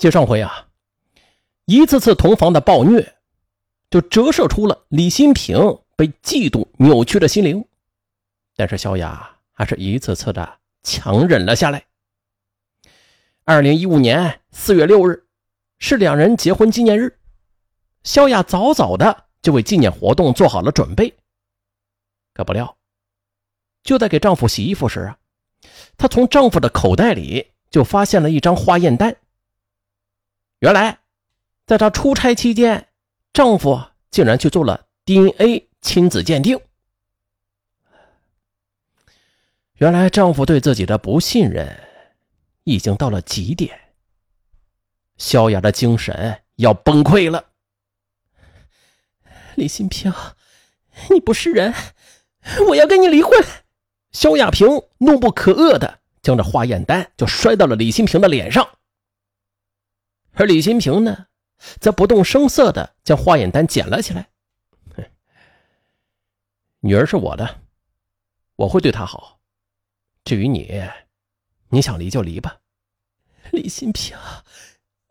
[0.00, 0.66] 接上回啊，
[1.66, 3.16] 一次次同房的暴虐，
[3.90, 5.58] 就折射出了李新平
[5.94, 7.62] 被嫉妒扭曲的心灵。
[8.56, 11.84] 但是萧雅还是一次次的强忍了下来。
[13.44, 15.22] 二零一五年四月六日，
[15.78, 17.18] 是两人结婚纪念日，
[18.02, 21.14] 萧雅早早的就为纪念活动做好了准备。
[22.32, 22.74] 可不料，
[23.82, 25.18] 就在给丈夫洗衣服时啊，
[25.98, 29.14] 她从丈夫的口袋里就发现了一张化验单。
[30.60, 30.98] 原来，
[31.66, 32.88] 在她出差期间，
[33.32, 36.60] 丈夫竟然去做了 DNA 亲子鉴定。
[39.76, 41.80] 原来，丈夫对自己的不信任
[42.64, 43.94] 已经到了极点。
[45.16, 47.46] 萧雅的精神要崩溃了。
[49.54, 50.12] 李新平，
[51.08, 51.72] 你不是人，
[52.68, 53.32] 我要跟你离婚！
[54.12, 54.68] 萧亚平
[54.98, 58.68] 怒不可遏的将这化验单就摔到了李新平的脸上。
[60.40, 61.26] 而李新平呢，
[61.82, 64.30] 则不动声色的将化验单捡了起来。
[66.78, 67.60] 女儿是我的，
[68.56, 69.38] 我会对她好。
[70.24, 70.82] 至于你，
[71.68, 72.58] 你想离就离吧。
[73.52, 74.16] 李新平，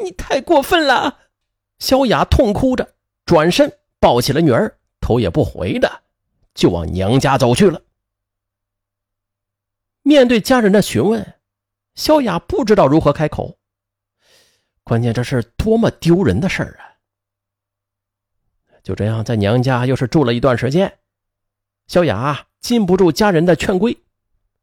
[0.03, 1.19] 你太过分了！
[1.77, 6.01] 萧雅痛哭着转身抱起了女儿，头也不回的
[6.55, 7.79] 就往娘家走去了。
[10.01, 11.35] 面对家人的询问，
[11.93, 13.58] 萧雅不知道如何开口。
[14.89, 16.97] 关键这是多么丢人的事儿啊！
[18.81, 20.97] 就这样，在娘家又是住了一段时间，
[21.85, 24.01] 萧雅禁不住家人的劝规，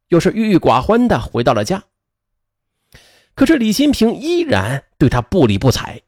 [0.09, 1.85] 又是郁郁寡欢的回到了家。
[3.35, 6.01] 可是李新平依然对他不理不睬。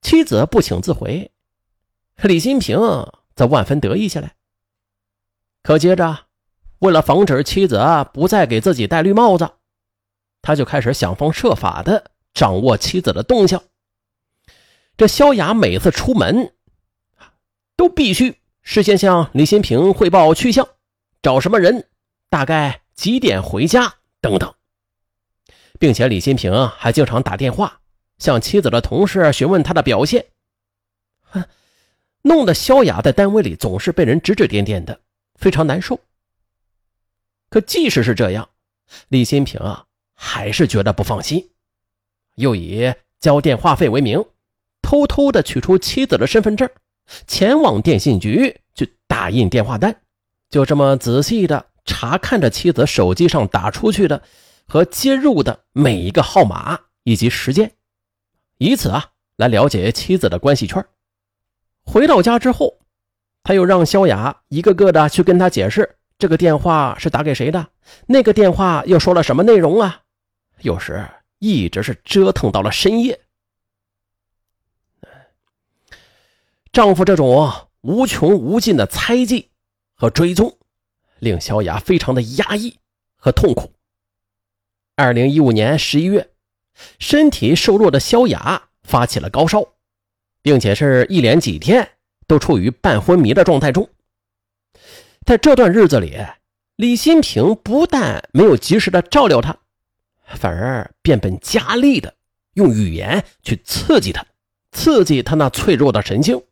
[0.00, 1.30] 妻子不请自回，
[2.22, 2.78] 李新平
[3.34, 4.34] 则万分得意起来。
[5.62, 6.28] 可接着，
[6.78, 7.78] 为了防止妻子
[8.14, 9.56] 不再给自己戴绿帽子，
[10.40, 12.12] 他就开始想方设法的。
[12.36, 13.64] 掌握妻子的动向。
[14.98, 16.52] 这萧雅每次出门，
[17.76, 20.68] 都必须事先向李新平汇报去向，
[21.22, 21.88] 找什么人，
[22.28, 24.54] 大概几点回家等等，
[25.78, 27.80] 并且李新平还经常打电话
[28.18, 30.26] 向妻子的同事询问他的表现，
[31.22, 31.42] 哼，
[32.20, 35.00] 弄得萧雅在单位里总是被人指指点点的，
[35.36, 35.98] 非常难受。
[37.48, 38.50] 可即使是这样，
[39.08, 41.50] 李新平啊，还是觉得不放心。
[42.36, 44.24] 又以交电话费为名，
[44.80, 46.70] 偷偷的取出妻子的身份证，
[47.26, 49.96] 前往电信局去打印电话单，
[50.48, 54.22] 就这么仔细的查看着妻子手机上打出去的
[54.68, 57.72] 和接入的每一个号码以及时间，
[58.58, 60.84] 以此啊来了解妻子的关系圈。
[61.84, 62.78] 回到家之后，
[63.42, 67.68] 他又让萧雅一个个的去跟他解释这个电话是打给谁的，
[68.06, 70.02] 那个电话又说了什么内容啊，
[70.60, 71.02] 有时。
[71.46, 73.20] 一直是折腾到了深夜。
[76.72, 79.50] 丈夫这种无穷无尽的猜忌
[79.94, 80.58] 和追踪，
[81.20, 82.78] 令萧雅非常的压抑
[83.16, 83.72] 和痛苦。
[84.96, 86.30] 二零一五年十一月，
[86.98, 89.64] 身体瘦弱的萧雅发起了高烧，
[90.42, 91.92] 并且是一连几天
[92.26, 93.88] 都处于半昏迷的状态中。
[95.24, 96.18] 在这段日子里，
[96.74, 99.56] 李新平不但没有及时的照料她。
[100.34, 102.14] 反而变本加厉的
[102.54, 104.26] 用语言去刺激他，
[104.72, 106.42] 刺激他那脆弱的神经。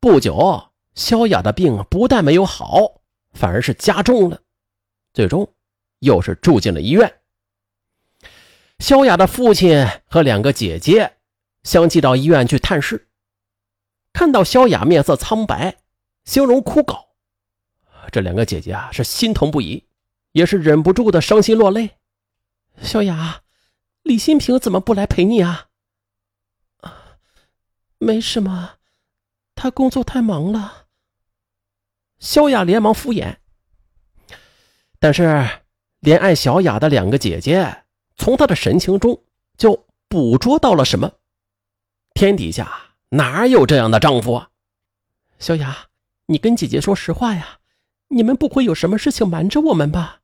[0.00, 3.00] 不久，萧雅的病不但没有好，
[3.32, 4.40] 反而是加重了，
[5.12, 5.52] 最终
[5.98, 7.20] 又是住进了医院。
[8.78, 11.16] 萧雅的父亲和两个姐姐
[11.62, 13.08] 相继到医院去探视，
[14.12, 15.76] 看到萧雅面色苍白，
[16.24, 17.06] 形容枯槁，
[18.12, 19.84] 这两个姐姐啊是心疼不已，
[20.32, 21.90] 也是忍不住的伤心落泪。
[22.82, 23.42] 小雅，
[24.02, 25.68] 李新平怎么不来陪你啊？
[26.78, 27.18] 啊，
[27.98, 28.76] 没什么，
[29.54, 30.86] 他工作太忙了。
[32.18, 33.36] 萧雅连忙敷衍。
[34.98, 35.46] 但是，
[36.00, 37.84] 怜爱小雅的两个姐姐
[38.16, 39.22] 从她的神情中
[39.58, 41.12] 就捕捉到了什么？
[42.14, 44.50] 天底下哪有这样的丈夫啊？
[45.38, 45.88] 小雅，
[46.26, 47.58] 你跟姐姐说实话呀，
[48.08, 50.22] 你们不会有什么事情瞒着我们吧？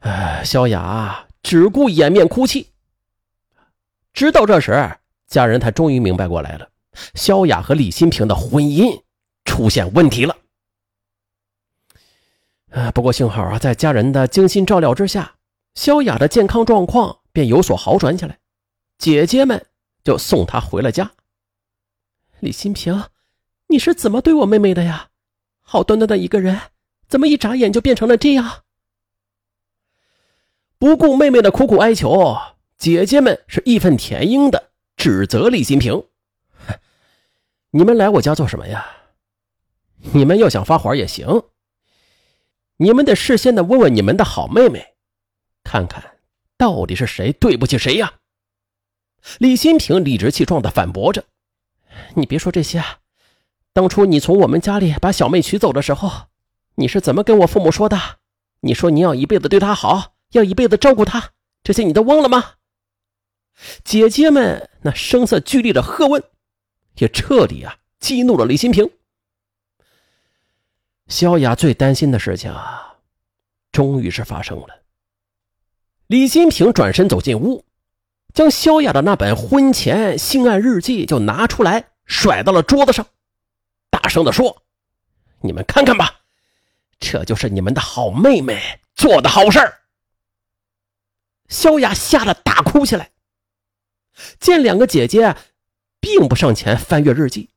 [0.00, 2.72] 哎，萧雅只顾掩面哭泣。
[4.12, 6.68] 直到这时，家人才终于明白过来了：
[7.14, 9.02] 萧雅和李新平的婚姻
[9.44, 10.36] 出现问题了。
[12.70, 15.36] 啊，不过幸好啊，在家人的精心照料之下，
[15.74, 18.38] 萧雅的健康状况便有所好转起来。
[18.98, 19.66] 姐姐们
[20.04, 21.10] 就送她回了家。
[22.40, 23.04] 李新平，
[23.68, 25.08] 你是怎么对我妹妹的呀？
[25.62, 26.60] 好端端的一个人，
[27.08, 28.62] 怎么一眨眼就变成了这样？
[30.78, 32.36] 不顾妹妹的苦苦哀求，
[32.76, 36.04] 姐姐们是义愤填膺的指责李新平
[37.72, 38.86] ：“你们来我家做什么呀？
[40.12, 41.44] 你们要想发火也行，
[42.76, 44.94] 你们得事先的问问你们的好妹妹，
[45.64, 46.18] 看看
[46.58, 48.12] 到底是谁对不起谁呀？”
[49.38, 51.24] 李新平理直气壮的反驳着
[52.16, 52.98] ：“你别说这些啊，
[53.72, 56.26] 当初你从我们家里把小妹娶走的时候，
[56.74, 57.98] 你是怎么跟我父母说的？
[58.60, 61.32] 你说你要一辈子对她好。”要一辈子照顾他，
[61.62, 62.54] 这些你都忘了吗？
[63.84, 66.22] 姐姐们那声色俱厉的喝问，
[66.96, 68.90] 也彻底啊激怒了李新平。
[71.08, 72.96] 萧雅最担心的事情啊，
[73.72, 74.82] 终于是发生了。
[76.08, 77.64] 李新平转身走进屋，
[78.34, 83.06] 将萧雅的那本婚前性爱日记就拿出来，甩到了桌子上，
[83.88, 84.64] 大声的说
[85.40, 86.20] ：“你们看看吧，
[87.00, 88.60] 这就是你们的好妹妹
[88.94, 89.80] 做的好事儿。”
[91.48, 93.12] 萧雅吓得大哭起来，
[94.40, 95.36] 见两个姐姐
[96.00, 97.50] 并不上前翻阅日记，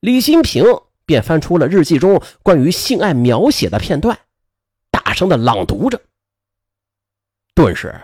[0.00, 0.64] 李新平
[1.04, 4.18] 便翻出了日记中关于性爱描写的片段，
[4.90, 6.00] 大声的朗读着。
[7.54, 8.00] 顿时，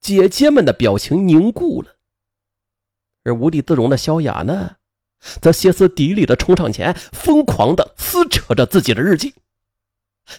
[0.00, 1.96] 姐姐们的表情凝固了，
[3.24, 4.76] 而无地自容的萧雅呢，
[5.40, 9.34] 则歇斯底里的冲上前，疯狂的撕扯着自己的日记，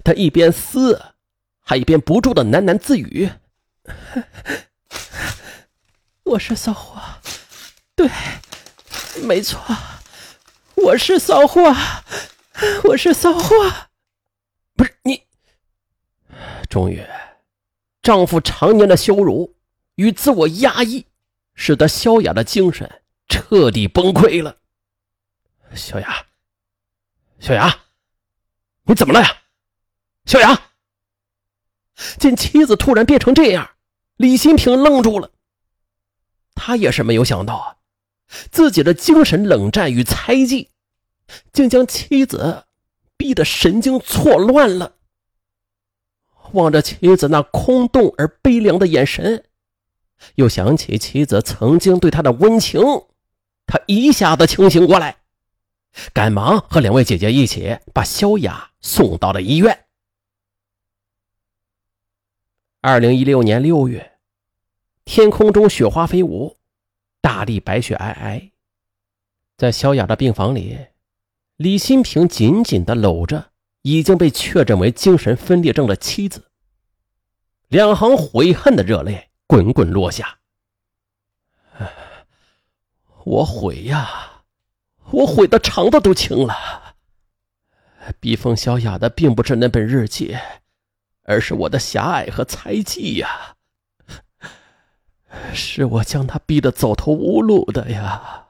[0.03, 1.01] 她一边撕。
[1.69, 3.29] 他一边不住的喃喃自语
[6.25, 6.99] ：“我是骚货，
[7.95, 8.09] 对，
[9.21, 9.61] 没错，
[10.73, 11.71] 我是骚货，
[12.85, 13.71] 我是骚货。”
[14.75, 15.27] 不是你。
[16.67, 17.05] 终于，
[18.01, 19.55] 丈夫常年的羞辱
[19.93, 21.05] 与自我压抑，
[21.53, 24.57] 使得萧雅的精神彻底崩溃了。
[25.75, 26.25] 小雅，
[27.39, 27.81] 小雅，
[28.85, 29.37] 你怎么了呀？
[30.25, 30.59] 小雅。
[32.17, 33.71] 见妻子突然变成这样，
[34.17, 35.31] 李新平愣住了。
[36.55, 37.75] 他也是没有想到啊，
[38.51, 40.69] 自己的精神冷战与猜忌，
[41.53, 42.65] 竟将妻子
[43.15, 44.95] 逼得神经错乱了。
[46.53, 49.45] 望着妻子那空洞而悲凉的眼神，
[50.35, 52.81] 又想起妻子曾经对他的温情，
[53.65, 55.17] 他一下子清醒过来，
[56.11, 59.85] 赶忙和两位姐姐一起把萧雅送到了医院。
[62.81, 64.13] 二零一六年六月，
[65.03, 66.55] 天空中雪花飞舞，
[67.19, 68.51] 大地白雪皑皑。
[69.57, 70.77] 在萧雅的病房里，
[71.57, 76.51] 李新平紧紧的搂着已经被确诊为精神分裂症的妻子，
[77.67, 80.39] 两行悔恨的热泪滚滚落下。
[83.25, 84.43] 我悔呀，
[85.11, 86.55] 我悔的肠子都青了。
[88.21, 90.37] 逼疯萧雅的并不是那本日记。
[91.29, 93.55] 而是我的狭隘和猜忌呀，
[95.53, 98.47] 是我将他逼得走投无路的呀。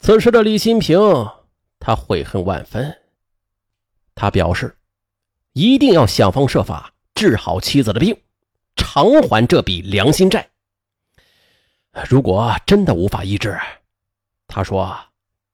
[0.00, 0.98] 此时的李新平，
[1.78, 3.02] 他悔恨万分。
[4.16, 4.76] 他表示，
[5.52, 8.20] 一定要想方设法治好妻子的病，
[8.74, 10.50] 偿还这笔良心债。
[12.08, 13.56] 如果真的无法医治，
[14.48, 14.98] 他说，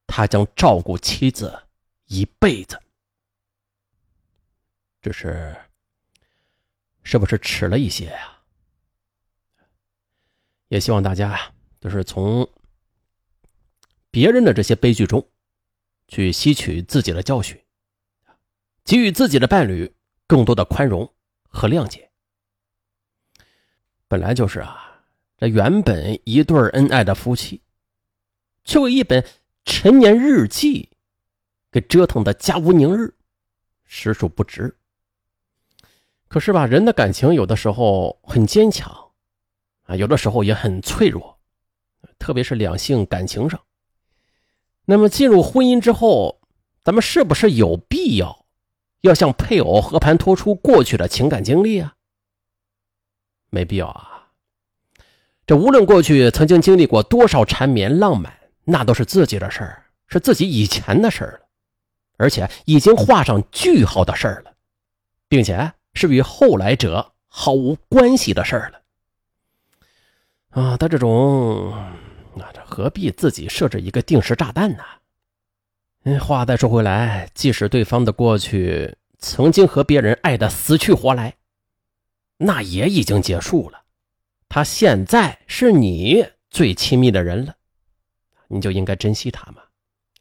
[0.07, 1.65] 他将照顾妻子
[2.07, 2.81] 一辈子。
[5.01, 5.57] 只是，
[7.03, 8.39] 是不是迟了一些呀？
[10.69, 11.39] 也希望大家，
[11.81, 12.49] 就是从
[14.11, 15.27] 别人的这些悲剧中，
[16.09, 17.59] 去吸取自己的教训，
[18.85, 19.95] 给予自己的伴侣
[20.27, 21.11] 更多的宽容
[21.49, 22.11] 和谅解。
[24.09, 25.05] 本来就是啊，
[25.37, 27.63] 这原本一对恩爱的夫妻，
[28.65, 29.25] 却为一本
[29.65, 30.91] 陈年日记
[31.71, 33.15] 给折腾的家无宁日，
[33.85, 34.78] 实属不值。
[36.29, 38.95] 可是吧，人的感情有的时候很坚强，
[39.85, 41.39] 啊，有的时候也很脆弱，
[42.19, 43.59] 特别是两性感情上。
[44.85, 46.39] 那么进入婚姻之后，
[46.85, 48.45] 咱们是不是有必要
[49.01, 51.95] 要向配偶和盘托出过去的情感经历啊？
[53.49, 54.29] 没必要啊。
[55.47, 61.49] 这无论过去曾经经历过多少缠绵浪漫，那都是自己的事儿，是自己以前的事儿了，
[62.19, 64.53] 而且已经画上句号的事儿了，
[65.27, 65.73] 并且。
[65.99, 68.81] 是与后来者毫无关系的事儿了
[70.51, 70.77] 啊！
[70.77, 71.73] 他这种，
[72.35, 74.85] 那这何必自己设置一个定时炸弹呢？
[76.05, 81.35] 嗯，话再说回来，即使对方的过去曾经和别人爱的死去活来，
[82.37, 83.83] 那也已经结束了。
[84.49, 87.57] 他现在是你最亲密的人了，
[88.47, 89.63] 你就应该珍惜他嘛，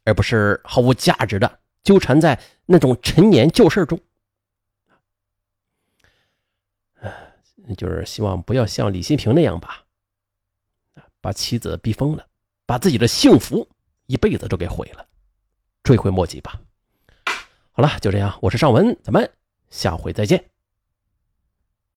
[0.05, 4.00] 而不是毫无价值的纠缠在那种陈年旧事中。
[7.75, 9.83] 就是希望不要像李新平那样吧，
[11.21, 12.25] 把妻子逼疯了，
[12.65, 13.67] 把自己的幸福
[14.05, 15.05] 一辈子都给毁了，
[15.83, 16.59] 追悔莫及吧。
[17.71, 19.29] 好了，就这样，我是尚文，咱们
[19.69, 20.43] 下回再见。